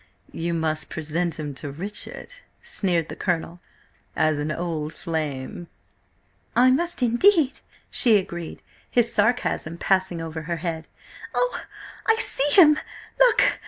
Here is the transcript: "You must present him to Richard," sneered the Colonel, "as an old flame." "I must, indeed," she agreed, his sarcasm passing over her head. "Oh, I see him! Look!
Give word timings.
"You 0.33 0.55
must 0.55 0.89
present 0.89 1.39
him 1.39 1.53
to 1.53 1.69
Richard," 1.71 2.33
sneered 2.63 3.07
the 3.07 3.15
Colonel, 3.15 3.59
"as 4.15 4.39
an 4.39 4.51
old 4.51 4.93
flame." 4.93 5.67
"I 6.55 6.71
must, 6.71 7.03
indeed," 7.03 7.59
she 7.91 8.17
agreed, 8.17 8.63
his 8.89 9.13
sarcasm 9.13 9.77
passing 9.77 10.19
over 10.19 10.41
her 10.49 10.57
head. 10.57 10.87
"Oh, 11.35 11.61
I 12.07 12.15
see 12.15 12.49
him! 12.59 12.79
Look! 13.19 13.59